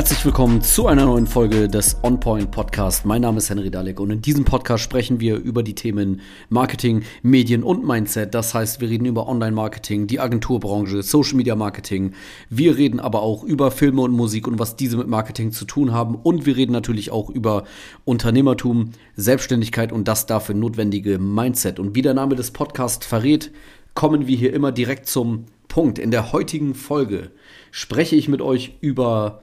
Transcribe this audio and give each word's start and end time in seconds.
Herzlich 0.00 0.24
willkommen 0.24 0.62
zu 0.62 0.86
einer 0.86 1.04
neuen 1.04 1.26
Folge 1.26 1.68
des 1.68 1.98
On 2.02 2.18
Point 2.18 2.50
Podcast. 2.50 3.04
Mein 3.04 3.20
Name 3.20 3.36
ist 3.36 3.50
Henry 3.50 3.70
Dalek 3.70 4.00
und 4.00 4.08
in 4.08 4.22
diesem 4.22 4.46
Podcast 4.46 4.82
sprechen 4.82 5.20
wir 5.20 5.36
über 5.36 5.62
die 5.62 5.74
Themen 5.74 6.22
Marketing, 6.48 7.02
Medien 7.22 7.62
und 7.62 7.86
Mindset. 7.86 8.34
Das 8.34 8.54
heißt, 8.54 8.80
wir 8.80 8.88
reden 8.88 9.04
über 9.04 9.28
Online-Marketing, 9.28 10.06
die 10.06 10.18
Agenturbranche, 10.18 11.02
Social 11.02 11.34
Media 11.34 11.54
Marketing. 11.54 12.14
Wir 12.48 12.78
reden 12.78 12.98
aber 12.98 13.20
auch 13.20 13.44
über 13.44 13.70
Filme 13.70 14.00
und 14.00 14.12
Musik 14.12 14.48
und 14.48 14.58
was 14.58 14.74
diese 14.74 14.96
mit 14.96 15.06
Marketing 15.06 15.52
zu 15.52 15.66
tun 15.66 15.92
haben. 15.92 16.14
Und 16.14 16.46
wir 16.46 16.56
reden 16.56 16.72
natürlich 16.72 17.10
auch 17.10 17.28
über 17.28 17.64
Unternehmertum, 18.06 18.92
Selbstständigkeit 19.16 19.92
und 19.92 20.08
das 20.08 20.24
dafür 20.24 20.54
notwendige 20.54 21.18
Mindset. 21.18 21.78
Und 21.78 21.94
wie 21.94 22.00
der 22.00 22.14
Name 22.14 22.36
des 22.36 22.52
Podcasts 22.52 23.04
verrät, 23.04 23.52
kommen 23.92 24.26
wir 24.26 24.38
hier 24.38 24.54
immer 24.54 24.72
direkt 24.72 25.08
zum 25.08 25.44
Punkt. 25.68 25.98
In 25.98 26.10
der 26.10 26.32
heutigen 26.32 26.74
Folge 26.74 27.32
spreche 27.70 28.16
ich 28.16 28.28
mit 28.28 28.40
euch 28.40 28.78
über 28.80 29.42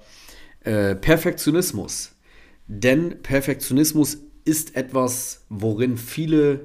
äh, 0.68 0.96
Perfektionismus. 0.96 2.12
Denn 2.68 3.22
Perfektionismus 3.24 4.18
ist 4.44 4.76
etwas, 4.76 5.46
worin 5.48 5.98
viele 5.98 6.60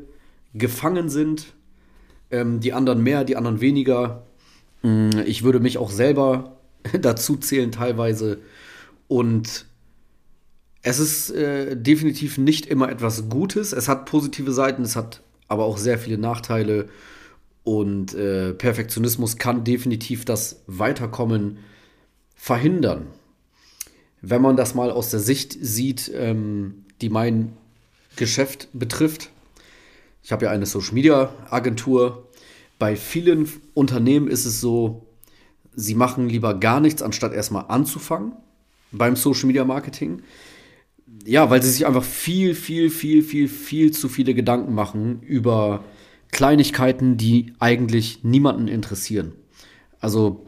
gefangen 0.54 1.08
sind. 1.08 1.54
Ähm, 2.32 2.58
die 2.58 2.72
anderen 2.72 3.04
mehr, 3.04 3.22
die 3.22 3.36
anderen 3.36 3.60
weniger. 3.60 4.26
Mm, 4.82 5.10
ich 5.24 5.44
würde 5.44 5.60
mich 5.60 5.78
auch 5.78 5.90
selber 5.90 6.58
dazu 7.00 7.36
zählen 7.36 7.70
teilweise. 7.70 8.40
Und 9.06 9.66
es 10.82 10.98
ist 10.98 11.30
äh, 11.30 11.76
definitiv 11.76 12.38
nicht 12.38 12.66
immer 12.66 12.90
etwas 12.90 13.28
Gutes. 13.28 13.72
Es 13.72 13.86
hat 13.88 14.06
positive 14.06 14.50
Seiten, 14.50 14.82
es 14.82 14.96
hat 14.96 15.22
aber 15.46 15.64
auch 15.64 15.78
sehr 15.78 15.98
viele 15.98 16.18
Nachteile. 16.18 16.88
Und 17.62 18.14
äh, 18.14 18.52
Perfektionismus 18.52 19.36
kann 19.36 19.62
definitiv 19.62 20.24
das 20.24 20.64
Weiterkommen 20.66 21.58
verhindern 22.34 23.06
wenn 24.22 24.40
man 24.40 24.56
das 24.56 24.74
mal 24.74 24.90
aus 24.90 25.10
der 25.10 25.20
Sicht 25.20 25.56
sieht, 25.60 26.10
ähm, 26.14 26.84
die 27.00 27.10
mein 27.10 27.52
Geschäft 28.16 28.68
betrifft, 28.72 29.30
ich 30.22 30.30
habe 30.30 30.44
ja 30.44 30.50
eine 30.52 30.66
Social 30.66 30.94
Media 30.94 31.34
Agentur. 31.50 32.28
Bei 32.78 32.94
vielen 32.94 33.48
Unternehmen 33.74 34.28
ist 34.28 34.44
es 34.44 34.60
so, 34.60 35.06
sie 35.74 35.96
machen 35.96 36.28
lieber 36.28 36.54
gar 36.54 36.80
nichts, 36.80 37.02
anstatt 37.02 37.32
erstmal 37.32 37.66
anzufangen 37.68 38.32
beim 38.92 39.16
Social 39.16 39.46
Media 39.46 39.64
Marketing. 39.64 40.22
Ja, 41.24 41.50
weil 41.50 41.62
sie 41.62 41.70
sich 41.70 41.86
einfach 41.86 42.04
viel, 42.04 42.54
viel, 42.54 42.90
viel, 42.90 43.22
viel, 43.22 43.48
viel 43.48 43.90
zu 43.90 44.08
viele 44.08 44.34
Gedanken 44.34 44.74
machen 44.74 45.20
über 45.22 45.82
Kleinigkeiten, 46.30 47.16
die 47.16 47.52
eigentlich 47.58 48.22
niemanden 48.22 48.68
interessieren. 48.68 49.32
Also 50.00 50.44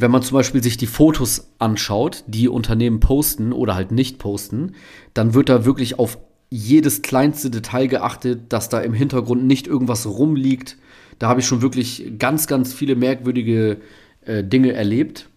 wenn 0.00 0.12
man 0.12 0.22
zum 0.22 0.36
Beispiel 0.36 0.62
sich 0.62 0.76
die 0.76 0.86
Fotos 0.86 1.50
anschaut, 1.58 2.22
die 2.28 2.48
Unternehmen 2.48 3.00
posten 3.00 3.52
oder 3.52 3.74
halt 3.74 3.90
nicht 3.90 4.18
posten, 4.18 4.76
dann 5.12 5.34
wird 5.34 5.48
da 5.48 5.64
wirklich 5.64 5.98
auf 5.98 6.18
jedes 6.50 7.02
kleinste 7.02 7.50
Detail 7.50 7.88
geachtet, 7.88 8.52
dass 8.52 8.68
da 8.68 8.80
im 8.80 8.94
Hintergrund 8.94 9.44
nicht 9.44 9.66
irgendwas 9.66 10.06
rumliegt. 10.06 10.76
Da 11.18 11.28
habe 11.28 11.40
ich 11.40 11.46
schon 11.46 11.62
wirklich 11.62 12.12
ganz, 12.16 12.46
ganz 12.46 12.72
viele 12.72 12.94
merkwürdige 12.94 13.78
äh, 14.24 14.44
Dinge 14.44 14.72
erlebt, 14.72 15.28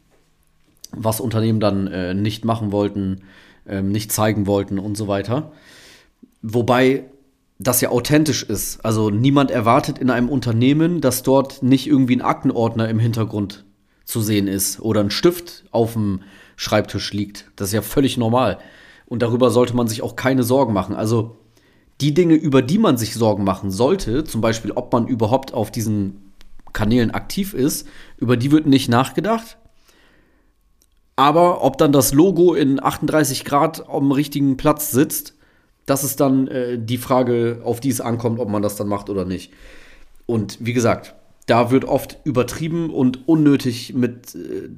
was 0.92 1.22
Unternehmen 1.22 1.60
dann 1.60 1.88
äh, 1.88 2.14
nicht 2.14 2.46
machen 2.46 2.72
wollten, 2.72 3.22
äh, 3.68 3.82
nicht 3.82 4.12
zeigen 4.12 4.46
wollten 4.46 4.78
und 4.78 4.96
so 4.96 5.08
weiter. 5.08 5.54
Wobei 6.44 7.06
das 7.58 7.82
ja 7.82 7.90
authentisch 7.90 8.44
ist. 8.44 8.86
Also 8.86 9.10
niemand 9.10 9.50
erwartet 9.50 9.98
in 9.98 10.12
einem 10.12 10.30
Unternehmen, 10.30 11.02
dass 11.02 11.24
dort 11.24 11.64
nicht 11.64 11.88
irgendwie 11.88 12.16
ein 12.16 12.22
Aktenordner 12.22 12.88
im 12.90 13.00
Hintergrund 13.00 13.66
zu 14.06 14.22
sehen 14.22 14.48
ist 14.48 14.80
oder 14.80 15.02
ein 15.02 15.12
Stift 15.12 15.66
auf 15.72 15.94
dem 15.94 16.22
Schreibtisch 16.56 17.14
liegt. 17.14 17.50
Das 17.56 17.70
ist 17.70 17.74
ja 17.74 17.82
völlig 17.82 18.18
normal. 18.18 18.60
Und 19.06 19.22
darüber 19.22 19.50
sollte 19.50 19.76
man 19.76 19.88
sich 19.88 20.02
auch 20.02 20.16
keine 20.16 20.44
Sorgen 20.44 20.74
machen. 20.74 20.96
Also 20.96 21.38
die 22.02 22.14
Dinge, 22.14 22.36
über 22.36 22.62
die 22.62 22.78
man 22.78 22.98
sich 22.98 23.14
Sorgen 23.14 23.44
machen 23.44 23.72
sollte, 23.72 24.24
zum 24.24 24.42
Beispiel, 24.42 24.72
ob 24.72 24.92
man 24.92 25.08
überhaupt 25.08 25.54
auf 25.54 25.72
diesen 25.72 26.32
Kanälen 26.74 27.12
aktiv 27.12 27.54
ist, 27.54 27.88
über 28.18 28.38
die 28.38 28.52
wird 28.52 28.66
nicht 28.66 28.90
nachgedacht. 28.90 29.58
Aber 31.16 31.64
ob 31.64 31.78
dann 31.78 31.92
das 31.92 32.14
Logo 32.14 32.54
in 32.54 32.82
38 32.82 33.46
Grad 33.46 33.88
am 33.90 34.12
richtigen 34.12 34.58
Platz 34.58 34.92
sitzt, 34.92 35.36
das 35.86 36.04
ist 36.04 36.20
dann 36.20 36.48
äh, 36.48 36.80
die 36.80 36.98
Frage, 36.98 37.62
auf 37.64 37.80
die 37.80 37.90
es 37.90 38.02
ankommt, 38.02 38.40
ob 38.40 38.50
man 38.50 38.62
das 38.62 38.76
dann 38.76 38.88
macht 38.88 39.10
oder 39.10 39.26
nicht. 39.26 39.52
Und 40.26 40.58
wie 40.62 40.74
gesagt, 40.74 41.16
da 41.46 41.72
wird 41.72 41.86
oft 41.86 42.18
übertrieben 42.24 42.90
und 42.90 43.28
unnötig 43.28 43.94
mit, 43.94 44.36
äh, 44.36 44.70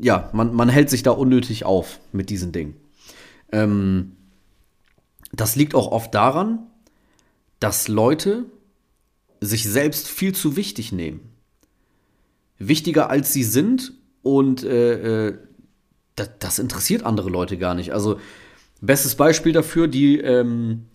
ja, 0.00 0.30
man, 0.32 0.54
man 0.54 0.68
hält 0.68 0.90
sich 0.90 1.02
da 1.02 1.12
unnötig 1.12 1.64
auf 1.64 2.00
mit 2.12 2.30
diesen 2.30 2.52
Dingen. 2.52 2.76
Ähm, 3.52 4.12
das 5.32 5.56
liegt 5.56 5.74
auch 5.74 5.90
oft 5.90 6.14
daran, 6.14 6.66
dass 7.60 7.88
Leute 7.88 8.46
sich 9.40 9.64
selbst 9.64 10.08
viel 10.08 10.34
zu 10.34 10.56
wichtig 10.56 10.92
nehmen. 10.92 11.20
Wichtiger 12.58 13.08
als 13.08 13.32
sie 13.32 13.44
sind 13.44 13.92
und 14.22 14.64
äh, 14.64 15.28
äh, 15.28 15.38
das, 16.16 16.58
interessiert 16.58 17.04
andere 17.04 17.30
Leute 17.30 17.56
gar 17.56 17.74
nicht. 17.74 17.92
Also, 17.92 18.18
bestes 18.80 19.14
Beispiel 19.14 19.52
dafür, 19.52 19.86
die, 19.86 20.18
ähm, 20.18 20.86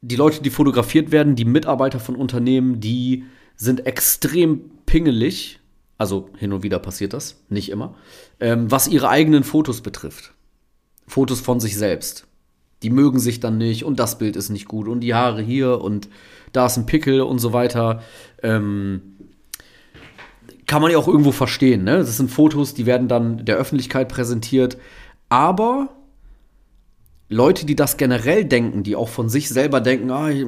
die 0.00 0.16
Leute, 0.16 0.42
die 0.42 0.50
fotografiert 0.50 1.12
werden, 1.12 1.36
die 1.36 1.44
Mitarbeiter 1.44 2.00
von 2.00 2.16
Unternehmen, 2.16 2.80
die 2.80 3.24
sind 3.56 3.86
extrem 3.86 4.70
pingelig. 4.86 5.60
Also 5.96 6.28
hin 6.36 6.52
und 6.52 6.62
wieder 6.62 6.78
passiert 6.78 7.12
das, 7.12 7.42
nicht 7.48 7.70
immer. 7.70 7.94
Ähm, 8.40 8.70
was 8.70 8.88
ihre 8.88 9.08
eigenen 9.08 9.44
Fotos 9.44 9.80
betrifft. 9.80 10.32
Fotos 11.06 11.40
von 11.40 11.60
sich 11.60 11.76
selbst. 11.76 12.26
Die 12.82 12.90
mögen 12.90 13.18
sich 13.18 13.40
dann 13.40 13.58
nicht 13.58 13.84
und 13.84 13.98
das 13.98 14.18
Bild 14.18 14.36
ist 14.36 14.50
nicht 14.50 14.66
gut 14.66 14.88
und 14.88 15.00
die 15.00 15.14
Haare 15.14 15.40
hier 15.40 15.80
und 15.80 16.08
da 16.52 16.66
ist 16.66 16.76
ein 16.76 16.86
Pickel 16.86 17.22
und 17.22 17.38
so 17.38 17.52
weiter. 17.52 18.02
Ähm, 18.42 19.02
kann 20.66 20.82
man 20.82 20.90
ja 20.90 20.98
auch 20.98 21.08
irgendwo 21.08 21.32
verstehen. 21.32 21.84
Ne? 21.84 21.98
Das 21.98 22.16
sind 22.16 22.30
Fotos, 22.30 22.74
die 22.74 22.86
werden 22.86 23.08
dann 23.08 23.44
der 23.44 23.56
Öffentlichkeit 23.56 24.08
präsentiert. 24.08 24.78
Aber 25.28 25.90
Leute, 27.28 27.64
die 27.66 27.74
das 27.74 27.96
generell 27.96 28.44
denken, 28.44 28.82
die 28.82 28.96
auch 28.96 29.08
von 29.08 29.28
sich 29.28 29.48
selber 29.48 29.80
denken, 29.80 30.10
ah, 30.10 30.30
ich, 30.30 30.44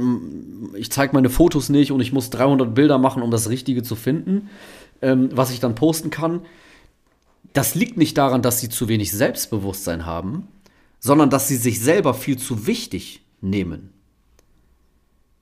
ich 0.74 0.90
zeige 0.92 1.14
meine 1.14 1.30
Fotos 1.30 1.68
nicht 1.68 1.90
und 1.90 2.00
ich 2.00 2.12
muss 2.12 2.30
300 2.30 2.74
Bilder 2.74 2.98
machen, 2.98 3.22
um 3.22 3.30
das 3.30 3.48
Richtige 3.48 3.82
zu 3.82 3.96
finden, 3.96 4.50
ähm, 5.00 5.30
was 5.32 5.50
ich 5.50 5.60
dann 5.60 5.74
posten 5.74 6.10
kann, 6.10 6.42
das 7.52 7.74
liegt 7.74 7.96
nicht 7.96 8.18
daran, 8.18 8.42
dass 8.42 8.60
sie 8.60 8.68
zu 8.68 8.88
wenig 8.88 9.12
Selbstbewusstsein 9.12 10.04
haben, 10.04 10.48
sondern 11.00 11.30
dass 11.30 11.48
sie 11.48 11.56
sich 11.56 11.80
selber 11.80 12.12
viel 12.12 12.36
zu 12.38 12.66
wichtig 12.66 13.22
nehmen. 13.40 13.94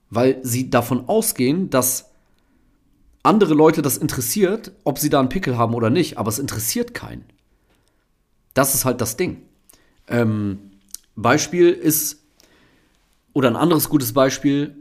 Weil 0.09 0.39
sie 0.41 0.69
davon 0.69 1.09
ausgehen, 1.09 1.69
dass 1.69 2.11
andere 3.23 3.53
Leute 3.53 3.81
das 3.81 3.97
interessiert, 3.97 4.71
ob 4.85 4.99
sie 4.99 5.09
da 5.09 5.19
einen 5.19 5.29
Pickel 5.29 5.57
haben 5.57 5.73
oder 5.73 5.89
nicht, 5.89 6.17
aber 6.17 6.29
es 6.29 6.39
interessiert 6.39 6.93
keinen. 6.93 7.25
Das 8.53 8.75
ist 8.75 8.85
halt 8.85 9.01
das 9.01 9.17
Ding. 9.17 9.41
Ähm, 10.07 10.71
Beispiel 11.15 11.71
ist, 11.71 12.23
oder 13.33 13.49
ein 13.49 13.55
anderes 13.55 13.89
gutes 13.89 14.13
Beispiel, 14.13 14.75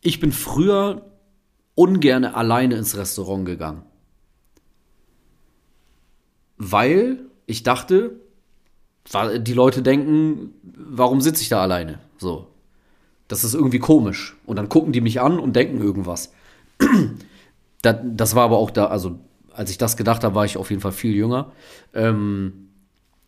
ich 0.00 0.20
bin 0.20 0.32
früher 0.32 1.06
ungern 1.74 2.24
alleine 2.24 2.76
ins 2.76 2.96
Restaurant 2.96 3.46
gegangen. 3.46 3.82
Weil 6.58 7.20
ich 7.46 7.62
dachte, 7.62 8.20
die 9.38 9.54
Leute 9.54 9.82
denken, 9.82 10.54
warum 10.62 11.20
sitze 11.20 11.42
ich 11.42 11.48
da 11.48 11.62
alleine? 11.62 11.98
So. 12.18 12.48
Das 13.28 13.44
ist 13.44 13.54
irgendwie 13.54 13.78
komisch. 13.78 14.36
Und 14.44 14.56
dann 14.56 14.68
gucken 14.68 14.92
die 14.92 15.00
mich 15.00 15.20
an 15.20 15.38
und 15.38 15.56
denken 15.56 15.80
irgendwas. 15.80 16.32
das, 17.82 18.34
war 18.34 18.44
aber 18.44 18.58
auch 18.58 18.70
da, 18.70 18.86
also 18.86 19.18
als 19.52 19.70
ich 19.70 19.78
das 19.78 19.96
gedacht 19.96 20.24
habe, 20.24 20.34
war 20.34 20.44
ich 20.44 20.56
auf 20.56 20.70
jeden 20.70 20.82
Fall 20.82 20.92
viel 20.92 21.14
jünger. 21.14 21.52
Ähm, 21.94 22.68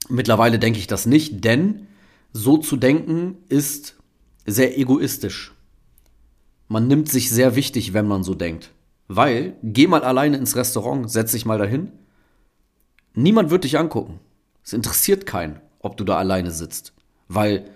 Mittlerweile 0.08 0.58
denke 0.58 0.78
ich 0.78 0.86
das 0.86 1.06
nicht, 1.06 1.44
denn 1.44 1.86
so 2.32 2.58
zu 2.58 2.76
denken 2.76 3.38
ist 3.48 3.96
sehr 4.46 4.78
egoistisch. 4.78 5.54
Man 6.68 6.88
nimmt 6.88 7.08
sich 7.08 7.30
sehr 7.30 7.56
wichtig, 7.56 7.92
wenn 7.92 8.06
man 8.06 8.24
so 8.24 8.34
denkt. 8.34 8.72
Weil, 9.06 9.56
geh 9.62 9.86
mal 9.86 10.02
alleine 10.02 10.36
ins 10.36 10.56
Restaurant, 10.56 11.10
setz 11.10 11.32
dich 11.32 11.44
mal 11.44 11.58
dahin. 11.58 11.92
Niemand 13.14 13.50
wird 13.50 13.64
dich 13.64 13.78
angucken. 13.78 14.18
Es 14.64 14.72
interessiert 14.72 15.26
keinen, 15.26 15.60
ob 15.80 15.96
du 15.96 16.04
da 16.04 16.16
alleine 16.16 16.50
sitzt. 16.50 16.94
Weil, 17.28 17.70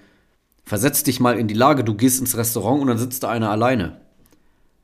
versetz 0.64 1.02
dich 1.02 1.20
mal 1.20 1.38
in 1.38 1.48
die 1.48 1.54
Lage, 1.54 1.84
du 1.84 1.94
gehst 1.94 2.20
ins 2.20 2.36
Restaurant 2.36 2.80
und 2.80 2.88
dann 2.88 2.98
sitzt 2.98 3.22
da 3.22 3.28
einer 3.28 3.50
alleine. 3.50 4.00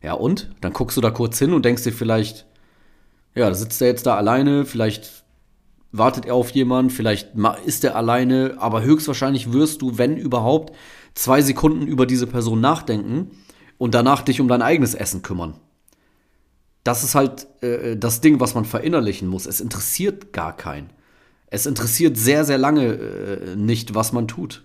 Ja, 0.03 0.13
und? 0.13 0.51
Dann 0.61 0.75
guckst 0.75 0.97
du 0.97 1.01
da 1.01 1.11
kurz 1.11 1.39
hin 1.39 1.55
und 1.55 1.65
denkst 1.65 1.83
dir 1.83 1.93
vielleicht, 1.93 2.47
ja, 3.35 3.49
da 3.49 3.55
sitzt 3.55 3.81
er 3.81 3.89
jetzt 3.89 4.07
da 4.07 4.17
alleine, 4.17 4.67
vielleicht 4.67 5.24
wartet 5.97 6.27
er 6.27 6.35
auf 6.35 6.51
jemanden, 6.51 6.91
vielleicht 6.91 7.31
ist 7.65 7.85
er 7.85 7.95
alleine, 7.95 8.57
aber 8.59 8.83
höchstwahrscheinlich 8.83 9.53
wirst 9.53 9.81
du, 9.81 9.97
wenn 9.97 10.17
überhaupt, 10.17 10.75
zwei 11.15 11.41
Sekunden 11.41 11.87
über 11.87 12.05
diese 12.05 12.27
Person 12.27 12.61
nachdenken 12.61 13.31
und 13.79 13.95
danach 13.95 14.23
dich 14.23 14.41
um 14.41 14.49
dein 14.49 14.63
eigenes 14.63 14.95
Essen 14.95 15.23
kümmern. 15.23 15.55
Das 16.83 17.05
ist 17.05 17.15
halt 17.15 17.47
äh, 17.63 17.97
das 17.97 18.21
Ding, 18.21 18.41
was 18.41 18.57
man 18.57 18.65
verinnerlichen 18.65 19.29
muss. 19.29 19.47
Es 19.47 19.61
interessiert 19.61 20.33
gar 20.33 20.57
keinen. 20.57 20.91
Es 21.47 21.65
interessiert 21.65 22.17
sehr, 22.17 22.45
sehr 22.45 22.59
lange 22.59 22.87
äh, 22.87 23.57
nicht, 23.57 23.95
was 23.95 24.13
man 24.13 24.27
tut. 24.27 24.65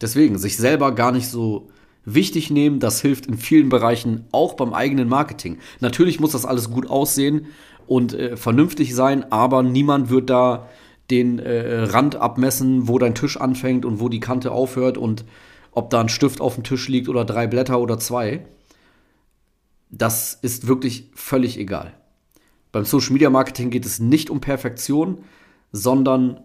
Deswegen, 0.00 0.36
sich 0.36 0.56
selber 0.56 0.92
gar 0.96 1.12
nicht 1.12 1.28
so 1.28 1.70
wichtig 2.04 2.50
nehmen, 2.50 2.80
das 2.80 3.00
hilft 3.00 3.26
in 3.26 3.38
vielen 3.38 3.68
Bereichen, 3.68 4.24
auch 4.32 4.54
beim 4.54 4.74
eigenen 4.74 5.08
Marketing. 5.08 5.58
Natürlich 5.80 6.18
muss 6.18 6.32
das 6.32 6.44
alles 6.44 6.70
gut 6.70 6.90
aussehen 6.90 7.46
und 7.86 8.14
äh, 8.14 8.36
vernünftig 8.36 8.94
sein, 8.94 9.30
aber 9.32 9.62
niemand 9.62 10.10
wird 10.10 10.30
da 10.30 10.68
den 11.10 11.38
äh, 11.38 11.82
Rand 11.82 12.16
abmessen, 12.16 12.88
wo 12.88 12.98
dein 12.98 13.14
Tisch 13.14 13.36
anfängt 13.36 13.84
und 13.84 14.00
wo 14.00 14.08
die 14.08 14.20
Kante 14.20 14.52
aufhört 14.52 14.96
und 14.96 15.24
ob 15.72 15.90
da 15.90 16.00
ein 16.00 16.08
Stift 16.08 16.40
auf 16.40 16.54
dem 16.54 16.64
Tisch 16.64 16.88
liegt 16.88 17.08
oder 17.08 17.24
drei 17.24 17.46
Blätter 17.46 17.80
oder 17.80 17.98
zwei. 17.98 18.46
Das 19.90 20.38
ist 20.40 20.66
wirklich 20.66 21.10
völlig 21.14 21.58
egal. 21.58 21.94
Beim 22.72 22.84
Social 22.84 23.12
Media 23.12 23.30
Marketing 23.30 23.70
geht 23.70 23.86
es 23.86 24.00
nicht 24.00 24.30
um 24.30 24.40
Perfektion, 24.40 25.18
sondern 25.72 26.40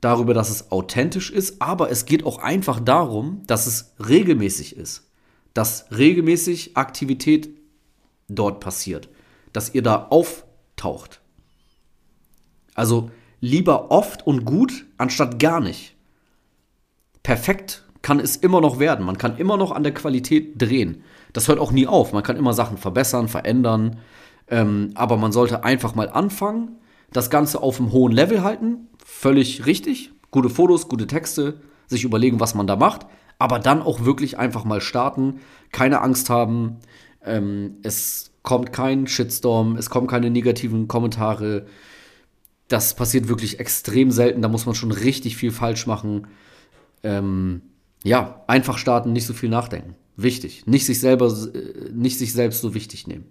darüber, 0.00 0.34
dass 0.34 0.50
es 0.50 0.70
authentisch 0.70 1.30
ist, 1.30 1.62
aber 1.62 1.90
es 1.90 2.04
geht 2.04 2.24
auch 2.24 2.38
einfach 2.38 2.80
darum, 2.80 3.42
dass 3.46 3.66
es 3.66 3.94
regelmäßig 4.06 4.76
ist. 4.76 5.08
Dass 5.54 5.86
regelmäßig 5.90 6.76
Aktivität 6.76 7.50
dort 8.28 8.60
passiert. 8.60 9.08
Dass 9.52 9.74
ihr 9.74 9.82
da 9.82 10.08
auftaucht. 10.82 11.20
Also 12.74 13.10
lieber 13.40 13.90
oft 13.90 14.26
und 14.26 14.44
gut, 14.44 14.86
anstatt 14.98 15.38
gar 15.38 15.60
nicht. 15.60 15.94
Perfekt 17.22 17.84
kann 18.02 18.18
es 18.18 18.36
immer 18.36 18.60
noch 18.60 18.78
werden. 18.78 19.06
Man 19.06 19.18
kann 19.18 19.36
immer 19.36 19.56
noch 19.56 19.70
an 19.70 19.84
der 19.84 19.94
Qualität 19.94 20.60
drehen. 20.60 21.04
Das 21.32 21.48
hört 21.48 21.60
auch 21.60 21.70
nie 21.70 21.86
auf. 21.86 22.12
Man 22.12 22.22
kann 22.22 22.36
immer 22.36 22.52
Sachen 22.52 22.78
verbessern, 22.78 23.28
verändern. 23.28 23.98
Ähm, 24.48 24.90
aber 24.94 25.16
man 25.16 25.32
sollte 25.32 25.62
einfach 25.62 25.94
mal 25.94 26.10
anfangen, 26.10 26.78
das 27.12 27.30
Ganze 27.30 27.62
auf 27.62 27.78
einem 27.78 27.92
hohen 27.92 28.12
Level 28.12 28.42
halten. 28.42 28.88
Völlig 29.04 29.66
richtig. 29.66 30.12
Gute 30.30 30.50
Fotos, 30.50 30.88
gute 30.88 31.06
Texte, 31.06 31.60
sich 31.86 32.04
überlegen, 32.04 32.40
was 32.40 32.54
man 32.54 32.66
da 32.66 32.74
macht. 32.74 33.06
Aber 33.38 33.58
dann 33.58 33.82
auch 33.82 34.04
wirklich 34.04 34.38
einfach 34.38 34.64
mal 34.64 34.80
starten. 34.80 35.40
Keine 35.70 36.00
Angst 36.00 36.28
haben. 36.28 36.78
Ähm, 37.24 37.76
es 37.82 38.31
kommt 38.42 38.72
kein 38.72 39.06
Shitstorm, 39.06 39.76
es 39.76 39.90
kommen 39.90 40.06
keine 40.06 40.30
negativen 40.30 40.88
Kommentare. 40.88 41.66
Das 42.68 42.94
passiert 42.94 43.28
wirklich 43.28 43.60
extrem 43.60 44.10
selten. 44.10 44.42
Da 44.42 44.48
muss 44.48 44.66
man 44.66 44.74
schon 44.74 44.92
richtig 44.92 45.36
viel 45.36 45.52
falsch 45.52 45.86
machen. 45.86 46.26
Ähm, 47.02 47.62
ja, 48.02 48.42
einfach 48.46 48.78
starten, 48.78 49.12
nicht 49.12 49.26
so 49.26 49.34
viel 49.34 49.48
nachdenken. 49.48 49.94
Wichtig. 50.16 50.66
Nicht 50.66 50.86
sich 50.86 51.00
selber, 51.00 51.26
äh, 51.54 51.90
nicht 51.92 52.18
sich 52.18 52.32
selbst 52.32 52.60
so 52.60 52.74
wichtig 52.74 53.06
nehmen. 53.06 53.26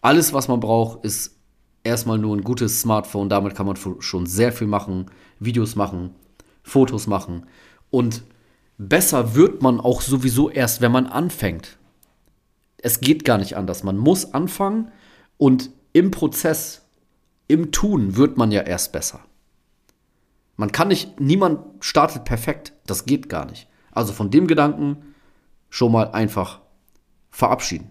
Alles, 0.00 0.32
was 0.32 0.48
man 0.48 0.60
braucht, 0.60 1.04
ist 1.04 1.36
erstmal 1.84 2.18
nur 2.18 2.36
ein 2.36 2.42
gutes 2.42 2.80
Smartphone. 2.80 3.28
Damit 3.28 3.54
kann 3.54 3.66
man 3.66 3.76
schon 4.00 4.26
sehr 4.26 4.52
viel 4.52 4.66
machen. 4.66 5.06
Videos 5.38 5.76
machen, 5.76 6.10
Fotos 6.62 7.06
machen. 7.06 7.46
Und 7.90 8.24
besser 8.78 9.34
wird 9.34 9.62
man 9.62 9.80
auch 9.80 10.00
sowieso 10.00 10.50
erst, 10.50 10.80
wenn 10.80 10.92
man 10.92 11.06
anfängt. 11.06 11.78
Es 12.82 13.00
geht 13.00 13.24
gar 13.24 13.38
nicht 13.38 13.56
anders. 13.56 13.84
Man 13.84 13.96
muss 13.96 14.34
anfangen 14.34 14.90
und 15.38 15.70
im 15.92 16.10
Prozess, 16.10 16.82
im 17.48 17.72
Tun 17.72 18.16
wird 18.16 18.36
man 18.36 18.50
ja 18.50 18.62
erst 18.62 18.92
besser. 18.92 19.20
Man 20.56 20.72
kann 20.72 20.88
nicht, 20.88 21.20
niemand 21.20 21.60
startet 21.80 22.24
perfekt. 22.24 22.72
Das 22.86 23.06
geht 23.06 23.28
gar 23.28 23.46
nicht. 23.46 23.68
Also 23.92 24.12
von 24.12 24.30
dem 24.30 24.46
Gedanken 24.46 25.14
schon 25.70 25.92
mal 25.92 26.10
einfach 26.10 26.60
verabschieden. 27.30 27.90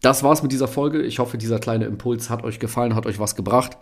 Das 0.00 0.22
war's 0.22 0.42
mit 0.42 0.52
dieser 0.52 0.68
Folge. 0.68 1.02
Ich 1.02 1.18
hoffe, 1.18 1.38
dieser 1.38 1.58
kleine 1.58 1.84
Impuls 1.84 2.30
hat 2.30 2.44
euch 2.44 2.58
gefallen, 2.58 2.94
hat 2.94 3.06
euch 3.06 3.18
was 3.18 3.36
gebracht. 3.36 3.76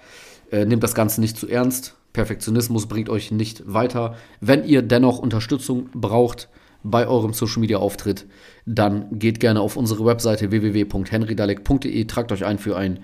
Äh, 0.51 0.65
nehmt 0.65 0.83
das 0.83 0.95
Ganze 0.95 1.21
nicht 1.21 1.37
zu 1.37 1.49
ernst. 1.49 1.97
Perfektionismus 2.13 2.87
bringt 2.87 3.09
euch 3.09 3.31
nicht 3.31 3.63
weiter. 3.73 4.17
Wenn 4.41 4.65
ihr 4.65 4.83
dennoch 4.83 5.19
Unterstützung 5.19 5.91
braucht 5.93 6.49
bei 6.85 7.09
eurem 7.09 7.33
Social 7.33 7.61
Media 7.61 7.79
Auftritt, 7.79 8.27
dann 8.67 9.19
geht 9.19 9.41
gerne 9.41 9.61
auf 9.61 9.77
unsere 9.77 10.05
Webseite 10.05 10.51
www.henrydalek.de, 10.53 12.05
tragt 12.05 12.31
euch 12.31 12.45
ein 12.45 12.59
für 12.59 12.77
ein 12.77 13.01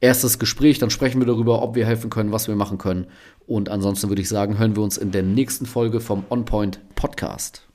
erstes 0.00 0.38
Gespräch, 0.38 0.78
dann 0.78 0.90
sprechen 0.90 1.20
wir 1.20 1.26
darüber, 1.26 1.60
ob 1.62 1.74
wir 1.74 1.84
helfen 1.84 2.10
können, 2.10 2.32
was 2.32 2.48
wir 2.48 2.56
machen 2.56 2.78
können. 2.78 3.06
Und 3.46 3.68
ansonsten 3.68 4.08
würde 4.08 4.22
ich 4.22 4.28
sagen, 4.28 4.58
hören 4.58 4.76
wir 4.76 4.82
uns 4.82 4.96
in 4.96 5.10
der 5.10 5.22
nächsten 5.22 5.66
Folge 5.66 6.00
vom 6.00 6.24
On 6.30 6.44
Point 6.44 6.80
Podcast. 6.94 7.66